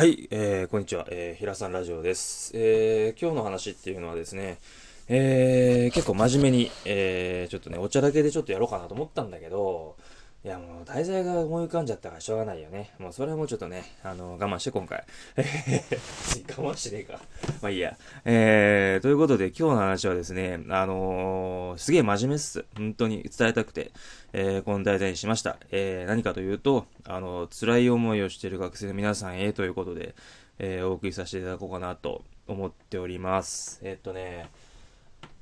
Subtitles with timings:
[0.00, 2.52] はい、えー、こんにちは、えー、平さんラジオです。
[2.54, 4.56] えー、今日の話っていうのはですね、
[5.08, 9.96] えー、結構真面目に、えー、ちょっとね、お茶だけでちょっとやろうかなと思ったんだけど、
[10.42, 12.92] いやもう題材が思い浮かんじゃったからしょうがないよね。
[12.98, 15.04] もうそれはもうちょっとね、あの、我慢して今回。
[15.36, 15.42] え
[16.56, 17.20] 我慢しねえか。
[17.60, 17.94] まあいいや。
[18.24, 22.64] えー、ということで今日の話はですね、あのー、すげえ真面目っす。
[22.74, 23.92] 本当に伝えたくて、
[24.32, 25.58] えー、この題材にしました。
[25.72, 30.14] えー、何かというと、あの、辛い思いをしている学生の皆さんへということで、
[30.58, 33.78] えー、お送りさせていただこうかなと思っております。
[33.82, 34.48] えー、っとね、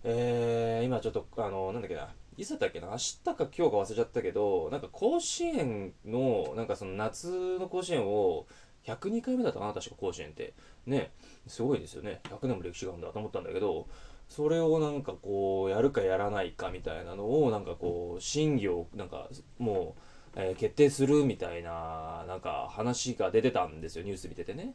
[0.03, 2.09] えー、今ちょっと、あの、なんだっけな。
[2.39, 2.87] いつだったっけな？
[2.91, 8.47] 明日か今日か忘れちゃったけど、なんか甲子園の、なんかその夏の甲子園を、
[8.85, 9.75] 102回目だったかな？
[9.75, 10.55] 確か甲子園って。
[10.87, 11.11] ね、
[11.49, 12.21] すごいですよね。
[12.31, 13.89] 100年も歴史があるんだと思ったんだけど、
[14.29, 19.97] それをなんかこう、やるかやらないかみたいなのを、なんかこう、審議を、なんかも
[20.37, 24.75] う、えー、決定するみたいな、なんか話が出てたんですよ、ニュース見ててね。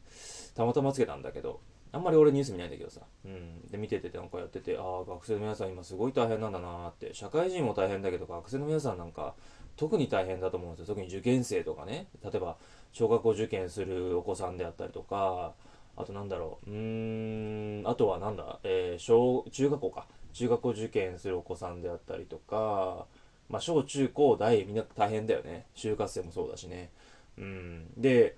[0.54, 1.62] たまたまつけたんだけど。
[1.94, 3.02] あんまり俺ニュース見ないんだけどさ。
[3.24, 3.70] うん。
[3.70, 7.14] で、見ててなんかやってて、ああ、学生の皆さん今すごい大変なんだなって。
[7.14, 9.36] 社会人も大変だけど、学生の皆さんなんか
[9.78, 10.96] 特に大変だと思うんですよ。
[10.96, 12.08] 特に受験生とかね。
[12.24, 12.58] 例えば、
[12.92, 15.54] 小学校受験するお子さんであったりとか、
[15.96, 16.72] あとなんだろう。
[16.72, 20.08] うーん、あとはなんだ、えー、小、中学校か。
[20.34, 23.06] 中学校受験するお子さんであったりとか、
[23.50, 25.68] まあ、小中高大みんな大変だよね。
[25.76, 26.90] 就活生もそうだしね。
[27.38, 27.94] うん。
[27.98, 28.36] で、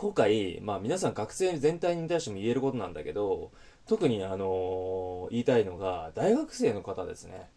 [0.00, 3.50] 今回、まあ皆さん学生全体に対しても言えることなんだけど、
[3.86, 7.50] 特にあの、言いたいのが、大学生の方ですね。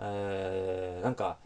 [0.00, 1.38] えー、なんか、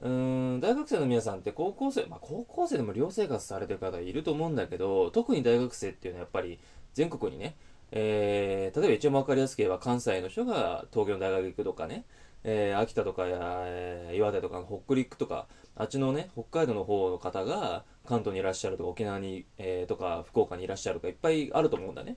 [0.00, 6.60] うん、大学生の皆さんって高校生、まあ高校生でも寮生活されてる方いると思うんだけど、特に大学生っていうのはやっぱり
[6.94, 7.56] 全国にね、
[7.90, 12.04] えー、例えば一番わかりやすく言えば関西の人が東京の大学行くとかね、
[12.42, 15.46] えー、秋田とか、えー、岩手とか北陸とか、
[15.76, 22.16] あっちのね、北海道の方の方が関東にいらっしゃるとか、沖縄に、えー、とか、福岡にいらっしゃるとか、いっぱいあると思うんだね。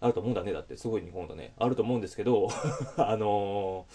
[0.00, 0.52] あると思うんだね。
[0.52, 1.54] だって、すごい日本だね。
[1.58, 2.48] あると思うんですけど、
[2.96, 3.86] あの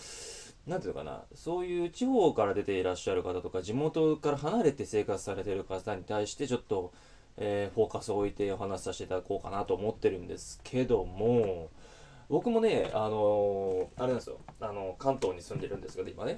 [0.67, 6.91] ー、ていうのかな、そういう地方から出ていらっしゃる方とか、地元から離れて生活されてる方に対して、ちょっと、
[7.37, 11.69] え、フォーカスを置いてお話しさせていただこうかなと思ってるんですけども、
[12.29, 16.37] 僕もね、あのー、あれなんですよ、あの関東に住んでるんですけど、今ね、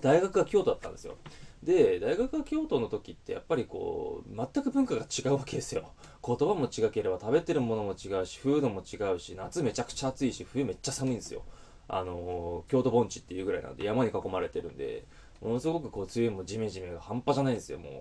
[0.00, 1.16] 大学が京都だったんですよ。
[1.62, 5.92] で、大学が京都の時ってやっぱりこう、全く文化が違うわけですよ。
[6.26, 11.42] 言葉も違ければ食べてるものも違うし、風土も違うし、夏めちゃくちゃ暑いし、冬めっちゃ寒いんですよ。
[11.86, 15.04] あのー、京都盆地っていうぐらいなんで山に囲まれてるんで、
[15.40, 17.92] ものすごくこう、梅雨もジメジメが半端じゃないんですよ、もう。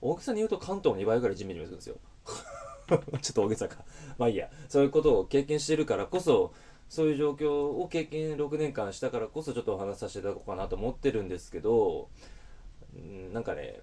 [0.00, 1.96] 大きさに言うと関東の2倍ぐらいジメジメするんですよ。
[3.20, 3.84] ちょっと大げさか。
[4.18, 4.50] まあいいや。
[4.68, 6.52] そういうことを経験してるからこそ、
[6.88, 12.08] そういう状況を経験6年間したからこそちょっとお話しさせていただこうかなと思ってるんですけど、
[13.32, 13.80] なんかね、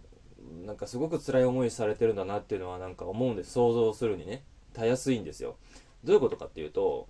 [0.65, 3.51] なんかすごく辛い思いされてるんだなっていうのはなんか思うんです。
[3.51, 4.43] 想像するにね。
[4.73, 5.57] たやすいんですよ。
[6.03, 7.07] どういうことかっていうと、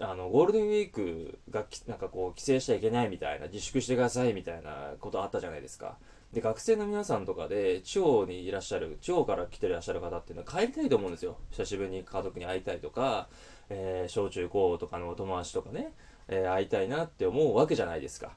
[0.00, 5.98] あの、ゴールデンウィークがなんかこう、帰省しちゃいけないみたいな、自粛してくださいみたいなことあったじゃないですか。
[6.34, 11.38] で、学生の皆さんとかで、地方にいらっしゃる、地方から来てらっしゃる方っていうのは帰りたいと思うんですよ。
[11.52, 13.28] 久しぶりに家族に会いたいとか、
[13.70, 15.92] えー、小中高とかのお友達とかね、
[16.28, 18.32] えー、会いたいなって思うわけじゃないですか。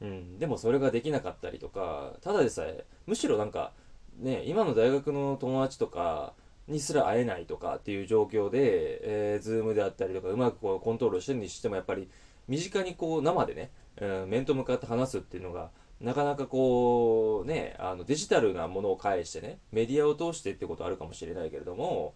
[0.00, 0.38] うん。
[0.38, 3.72] でもそれができなかったりとか、ただでさえ、むしろなんか、
[4.18, 6.32] ね、今の大学の友達とか
[6.68, 12.08] にすら会えないとかっていう状況で、えー、ズームであったりとか、うまくこうコントロールしてるにしても、やっぱり、
[12.48, 13.70] 身近にこう生でね、
[14.00, 15.70] うん、面と向かって話すっていうのが、
[16.02, 22.14] なかなかこう、ね、あのデジタルなものを介してね、メディアを通してってことあるかもしれないけれども、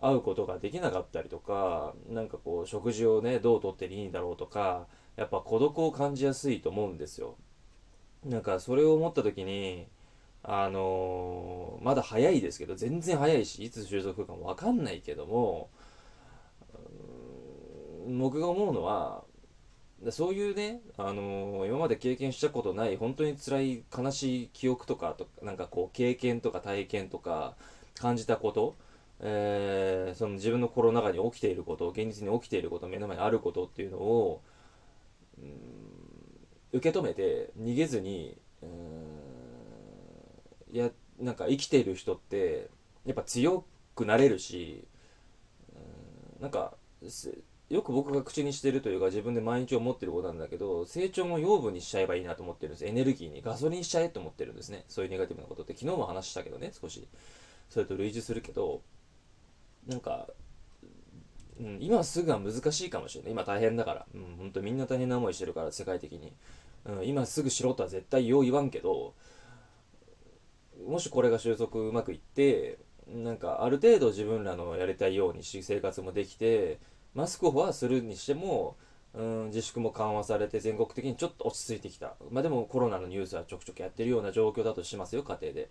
[0.00, 4.86] 会うことができなかったりとか、なんかこう、食事をね、どうとっていいんだろうとか、
[5.16, 7.36] やっぱ孤独を感じやすいと思うんですよ。
[8.24, 9.88] なんかそれを思った時に、
[10.44, 15.70] あのー、まだ早いですけど、全然早いし、いつ収束かもわかんないけども、
[18.06, 19.23] 僕が思うのは、
[20.10, 27.54] そういうね、あのー、今まで経験したことない本当に辛い悲しい記憶とかとなんかこう経験とか体験とか
[27.94, 28.76] 感じたこと、
[29.20, 34.42] えー、その自分の心の中に起きていること現実に起きていること目の前にあることっていうのを、
[35.38, 35.54] うん、
[36.72, 40.90] 受け止めて逃げずに、うん、や
[41.20, 42.68] なんか生きている人って
[43.06, 43.64] やっぱ強
[43.94, 44.84] くなれるし、
[45.74, 46.74] うん、なんか
[47.74, 52.86] よく僕が口にしてるというか自分で毎日思ってることなんだけど成長も養分にしちゃえばいいなと思ってるんです。
[52.86, 54.84] エネルギーにガソリンしちゃえと思ってるんですね。
[54.86, 55.72] そういうネガティブなことって。
[55.72, 57.08] 昨日も話したけどね少し。
[57.68, 58.82] それと類似するけど
[59.88, 60.28] なんか、
[61.58, 63.32] うん、今すぐは難しいかもしれない。
[63.32, 64.06] 今大変だから。
[64.14, 66.32] うん本当みんな大変な思いしてるから世界的に、
[66.84, 69.14] うん、今すぐしろとは絶対よう言わんけど
[70.86, 72.78] もしこれが収束うまくいって
[73.08, 76.78] なんかある程度自分らのやりたいようにし生活もできて
[77.14, 78.76] マスクオフはするにしても
[79.14, 82.14] うん自粛も緩和されて全国的にちょっと落ち着いてきた。
[82.30, 85.70] まあでもコロナのニュースはちょくちょくやってるような状況だとしますよ家庭で。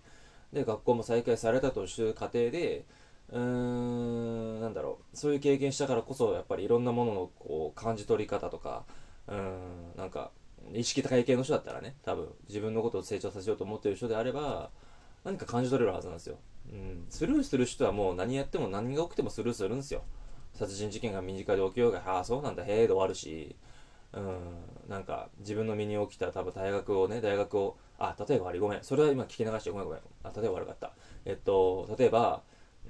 [0.54, 2.86] で学校も再開されたという過程で
[3.30, 5.18] うーんなんだろう。
[5.18, 8.86] そういう経験したからこそやっぱりいろんなもののこう感じ取り方とか
[9.28, 10.32] うんなんか
[10.74, 14.70] 意識高い系の人だったらね多分自分のことを成長させようと思ってる人であれば
[15.26, 16.38] 何か感じ取れるはずなんですよ、
[16.72, 20.04] うん、スルーする人はもう何やっても何が起きてもスルーするんですよ。
[20.54, 22.64] 殺人事件が身近で起きようがああそうなんだ。
[22.64, 23.56] へえで終わるし。
[24.14, 24.36] うん。
[24.88, 28.84] なんか自分の身に起きた多分大学をね大学をあ例えば悪いごめん。
[28.84, 30.02] それは今聞き流してごめんごめん。
[30.24, 30.94] あ例えば悪かった。
[31.26, 32.44] えっと例えば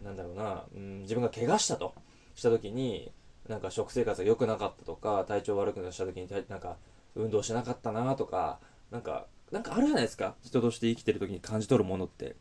[0.04, 1.94] なんだろうな、うん、自分が怪我したと。
[2.36, 3.12] した時に
[3.48, 6.78] なんか食生活が良くなかったとか体調悪くなった時になんか
[7.16, 10.36] 運動しなかったなとかなんかなんかあるじゃないですか。
[10.44, 12.36] 人として生きてる時に感じ取るものって。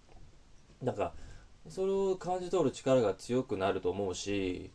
[0.82, 1.12] なんか
[1.68, 4.72] それを感じ取る力が強くなると思うし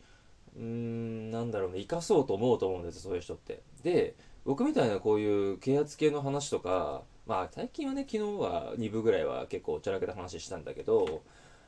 [0.58, 1.80] うーんなんだろうね。
[1.80, 3.62] 生かそうと思うと思うんですそういう人って。
[3.84, 4.16] で
[4.46, 11.22] 僕みたいなこういう啓発系の話とかまあ最近はね昨日は2部ぐらいは結構おちゃらけた話したんだけど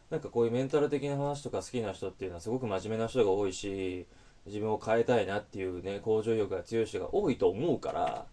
[0.10, 4.08] なんかこういうメンタル的な話とか好きな人っていうのはすごく真面目な人が多いし
[4.46, 8.26] 自分を変えたいなっていうね向上意欲が強い人が多いと思うから、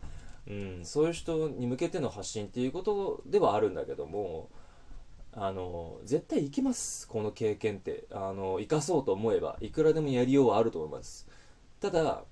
[0.48, 4.48] うん、そういう人に向けての発信っていうことではあるんだけども
[5.38, 8.04] あの絶対行きますこの経験って。
[8.10, 11.28] あの生かそうと思えばいくらでもやりようはあると思います。
[11.80, 12.24] ただ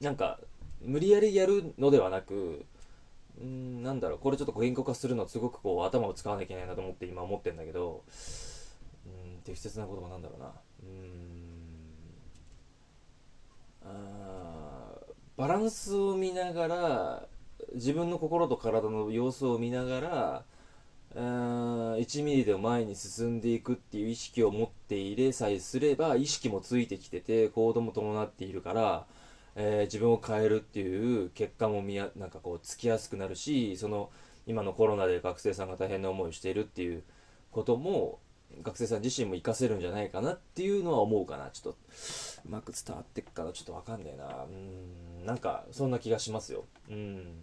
[0.00, 0.40] なんか
[0.80, 2.66] 無理やりやるのではなく
[3.40, 8.02] うんなんだろうこれちょっと言語化するのすごくこう頭を使わなきゃいけないなと思って今思ってんだけど
[9.06, 10.52] うん適切な言葉なんだろうな。
[10.82, 11.54] うん。
[13.86, 14.94] あ
[15.36, 17.26] バランスを見ながら
[17.74, 20.44] 自分の心と体の様子を見ながら
[21.14, 29.06] 1ミリでも前に進んでいくっていう意識を持っていれさえすれば意識もついてきてて行動も伴っているから、
[29.54, 34.10] えー、自分を変えるっていう結果も見やなんかこうつきやすくなるしその
[34.46, 37.02] 今のコロナで学生さんが大変な思いをしているっていう
[37.52, 38.18] ことも
[38.62, 41.50] 学生さん自身も活かせるんじゃないかなっていうのは思うかな。
[41.50, 41.78] ちょっと
[42.46, 44.44] うまく伝わってっかなちょっとわかんねえな。
[44.44, 46.64] うんなんかそんな気がしますよ。
[46.90, 47.42] うん。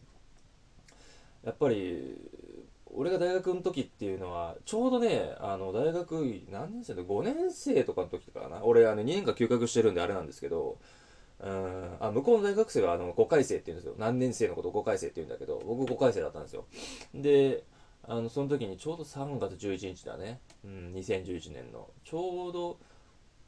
[1.44, 2.18] やっぱり
[2.94, 8.64] 俺が大学の時っていうのはちょうどねあの大学何年生で5年生とかの時かな。
[8.64, 10.78] 俺あの2年間休学してるんであれなんですけど
[11.40, 13.96] うんあ向こうの大学生はあの5回生って言うんですよ。
[13.98, 16.66] 何年生のこと5回生って言うんだけど僕5回生だったんですよ。
[17.14, 17.64] で
[18.04, 21.90] あのその時にちょうど3月11日だね、うん、2011年の。
[22.04, 22.78] ちょうど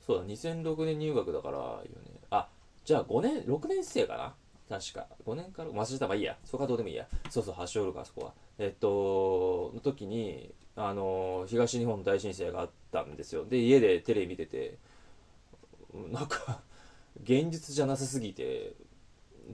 [0.05, 1.89] そうだ2006年入学だからよね。
[2.29, 2.47] あ
[2.85, 4.33] じゃあ5年6年生かな？
[4.69, 5.07] 確か。
[5.25, 6.37] 5年から忘れたまあいいや。
[6.45, 7.07] そこはどうでもいいや。
[7.29, 8.33] そうそう発祥るかそこは。
[8.57, 13.45] えっとの時にあの東日本大震災があったんですよ。
[13.45, 14.77] で家でテレビ見てて
[16.11, 16.61] なんか
[17.21, 18.73] 現実じゃなさすぎて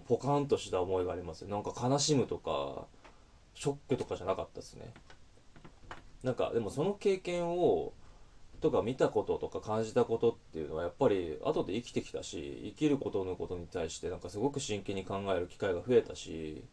[0.08, 2.86] ポカンとした思いがありますなんか悲しむとか
[3.56, 4.94] ショックとかじゃなかったですね。
[6.24, 7.94] なんかでもその経験を
[8.60, 16.64] とか見たこととか感じたことっていうのはやっぱり後で生きてきたし生きることのことに対してなんかすごく真剣に考える機会が増えたし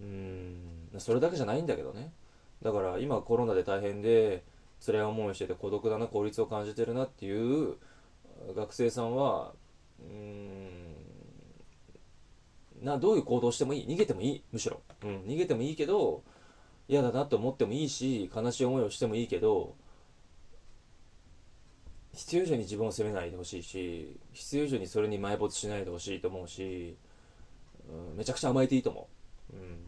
[0.00, 2.12] うんそれだけじゃないんだけどね。
[2.62, 4.42] だから今コロナで大変で
[4.84, 7.76] 辛い思いしてて孤独だな孤立を感じてるなっていう
[8.54, 9.52] 学生さんは
[10.00, 10.90] うん
[12.82, 13.86] などういう行動してもいい。
[13.86, 16.22] 逃げてもいいむしろ、うん、逃げてもいいけど
[16.88, 19.74] 嫌だなと思ってもいいし悲しい思いをしてもいいけど
[22.14, 26.96] 必要以上に自分を責めないでほしいし必要以上にそれに埋没しないでほしいと思うし、
[27.88, 29.08] うん、めちゃくちゃ甘えていいと思
[29.52, 29.86] う、うん、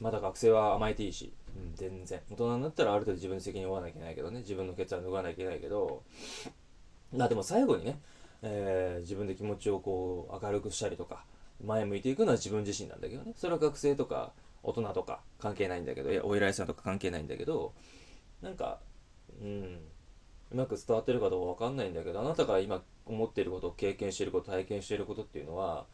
[0.00, 2.20] まだ学生は甘えていいし、うん、全然。
[2.30, 4.40] 大人になったらある程度自分に責任を負わなきゃいけないけどね。
[4.40, 6.02] 自分の決断を脱がなきゃいけないけど。
[7.16, 7.98] まあでも最後にね、
[8.42, 11.24] えー、自分で気持ちをこう明るくしたりとか
[11.64, 13.32] 前向いていくのは自分自身なんだけどね。
[13.36, 17.72] それは学生とか大人とか関係ないんだけどいやお偉いさんとか関係ないんだけど
[18.42, 18.78] なんか
[19.40, 19.80] うん。
[20.50, 25.86] うまく伝わってるかどうかわかんないんだけどあなたが今思っていること経験していること体験していることっていうのは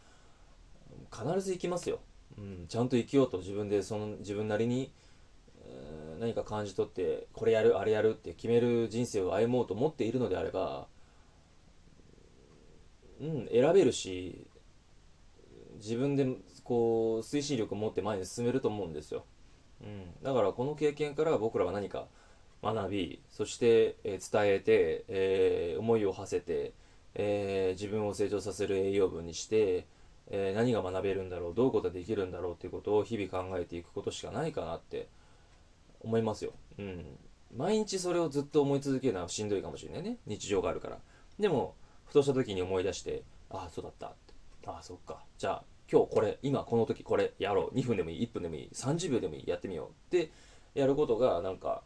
[1.13, 2.01] 必ず生きますよ、
[2.39, 4.93] うん、ちゃんと生きようと自分でその自分なりに、
[6.21, 10.87] 何か感じ取ってこれやるあれやるって決める人生を歩もうと思っているのであれば
[13.21, 14.47] うん選べるし
[15.77, 16.27] 自分で
[16.63, 19.25] こう推進力を持って前に進めると思うんですよ、
[19.83, 22.07] うん、だからこの経験から僕らは何か
[22.73, 26.73] 学びそして、えー、伝えて、えー、思いを馳せて、
[27.15, 29.87] えー、自分を成長させる栄養分にして、
[30.31, 35.09] え何が学べるんだろうどういうことができるんだろうっていうことを日々考えていくことしかないかなって
[36.03, 36.53] 思いますよ。
[36.79, 37.19] うん、
[37.57, 40.19] 毎日それをずっと思い続けるのはしんどいかもしれないね。
[40.27, 40.99] 日常があるから。
[41.39, 41.75] でも
[42.07, 44.07] ふとした時に思い出してああそうだった。
[44.09, 44.35] って
[44.67, 45.23] ああそっか。
[45.39, 47.75] じゃあ今日これ今この時これやろう。
[47.75, 50.31] 2分でもいい1分でもいい30秒でもいいやってみようって
[50.75, 51.83] やることがなんか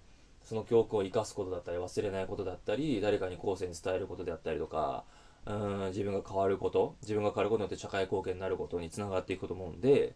[0.48, 5.04] その教訓を生かすことだったり忘れないことだったり誰かに後世に伝えることであったりとか
[5.44, 10.14] うん自分が変わること自分が変わることによって社会貢献になることにつながっていくと思うんで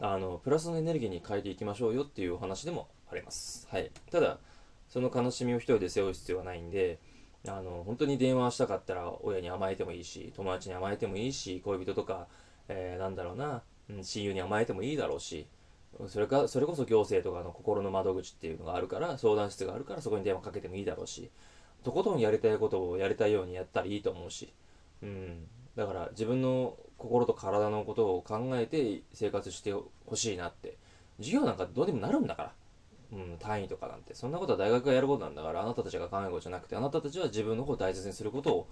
[0.00, 3.68] あのプラスのエネルギーに変えていきましょうよっていうお話でもあります。
[3.70, 4.38] はい、ただ
[4.88, 6.98] その悲しみを一人で背負う必要はないんで
[7.46, 12.26] あの本当に電話したかったら親に甘えてもいいし友達に甘えてもいいし恋人とか、
[12.68, 15.46] えー、なんだろうな、うん、親友に甘えてもいいだろうし
[16.06, 21.30] それかそれこそ行政とかの心の窓口っていうのがあるから相談室があるからそこに電話かけてもいいだろうし
[21.82, 24.52] とことんやりたいことをやりたいようにやったらいいと思うし、
[25.02, 30.76] うん、だから自分の心と体のことを考えて生活してほしいなって。
[31.18, 32.52] 授業なんかどうでもなるんだから。
[33.10, 34.14] うん、単位とかなんて。
[34.14, 38.68] そんなことは大学がやることなんだからあなたたちが考えることじゃなくてあなたたちは自分の方を大切にすることを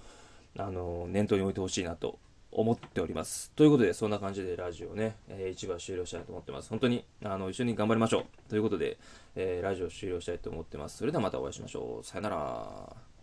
[0.59, 2.19] あの念頭に置いてほしいなと
[2.57, 3.51] 思っております。
[3.55, 6.71] ということでそんな感じでラジオね、えー、一部終了したいと思ってます。
[6.71, 8.51] 本当にあの一緒に頑張りましょう。
[8.51, 8.97] ということで、
[9.35, 10.97] えー、ラジオ終了したいと思ってます。
[10.97, 12.07] それではまたお会いしましょう。
[12.07, 13.16] さよなら。